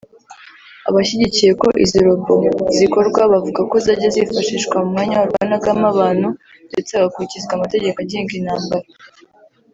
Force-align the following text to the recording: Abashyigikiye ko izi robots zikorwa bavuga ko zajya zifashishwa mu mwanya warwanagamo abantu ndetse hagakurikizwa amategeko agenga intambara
Abashyigikiye 0.89 1.51
ko 1.61 1.67
izi 1.83 1.97
robots 2.05 2.53
zikorwa 2.77 3.21
bavuga 3.31 3.61
ko 3.69 3.75
zajya 3.85 4.09
zifashishwa 4.15 4.75
mu 4.83 4.89
mwanya 4.93 5.15
warwanagamo 5.21 5.85
abantu 5.93 6.29
ndetse 6.71 6.91
hagakurikizwa 6.97 7.51
amategeko 7.55 7.97
agenga 7.99 8.31
intambara 8.39 8.87